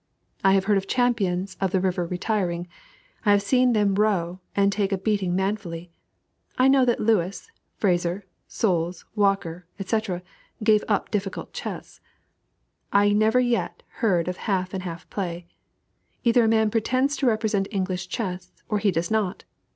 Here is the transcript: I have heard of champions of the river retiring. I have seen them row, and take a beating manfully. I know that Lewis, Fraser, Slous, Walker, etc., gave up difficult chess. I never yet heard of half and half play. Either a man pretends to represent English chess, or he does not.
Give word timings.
I 0.43 0.53
have 0.53 0.65
heard 0.65 0.77
of 0.79 0.87
champions 0.87 1.55
of 1.61 1.69
the 1.69 1.79
river 1.79 2.07
retiring. 2.07 2.67
I 3.23 3.29
have 3.33 3.43
seen 3.43 3.73
them 3.73 3.93
row, 3.93 4.39
and 4.55 4.71
take 4.71 4.91
a 4.91 4.97
beating 4.97 5.35
manfully. 5.35 5.91
I 6.57 6.67
know 6.69 6.85
that 6.85 6.99
Lewis, 6.99 7.51
Fraser, 7.77 8.25
Slous, 8.47 9.05
Walker, 9.13 9.67
etc., 9.77 10.23
gave 10.63 10.83
up 10.87 11.11
difficult 11.11 11.53
chess. 11.53 12.01
I 12.91 13.11
never 13.11 13.39
yet 13.39 13.83
heard 14.01 14.27
of 14.27 14.37
half 14.37 14.73
and 14.73 14.81
half 14.81 15.07
play. 15.11 15.45
Either 16.23 16.45
a 16.45 16.47
man 16.47 16.71
pretends 16.71 17.15
to 17.17 17.27
represent 17.27 17.67
English 17.69 18.07
chess, 18.07 18.53
or 18.69 18.79
he 18.79 18.89
does 18.89 19.11
not. 19.11 19.43